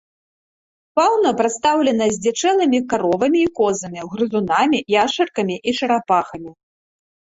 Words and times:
Фаўна 0.99 1.33
прадстаўлена 1.41 2.05
здзічэлымі 2.17 2.79
каровамі 2.95 3.39
і 3.51 3.53
козамі, 3.63 3.99
грызунамі, 4.17 4.85
яшчаркамі 5.01 5.55
і 5.67 5.81
чарапахамі. 5.81 6.51